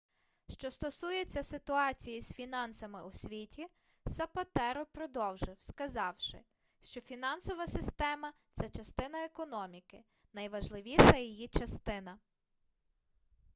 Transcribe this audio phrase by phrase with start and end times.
[0.49, 3.67] що стосується ситуації з фінансами у світі
[4.07, 6.41] сапатеро продовжив сказавши
[6.81, 10.03] що фінансова система це частина економіки
[10.33, 12.19] найважливіша її частина